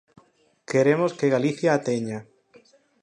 [0.71, 2.19] Queremos que Galicia a teña.